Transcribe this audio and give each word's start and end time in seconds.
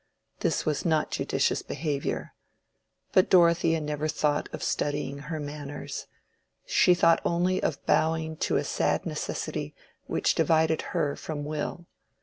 This 0.39 0.65
was 0.65 0.83
not 0.83 1.11
judicious 1.11 1.61
behavior. 1.61 2.33
But 3.11 3.29
Dorothea 3.29 3.79
never 3.79 4.07
thought 4.07 4.49
of 4.51 4.63
studying 4.63 5.19
her 5.19 5.39
manners: 5.39 6.07
she 6.65 6.95
thought 6.95 7.21
only 7.23 7.61
of 7.61 7.85
bowing 7.85 8.35
to 8.37 8.57
a 8.57 8.63
sad 8.63 9.05
necessity 9.05 9.75
which 10.07 10.33
divided 10.33 10.81
her 10.97 11.15
from 11.15 11.45
Will. 11.45 11.85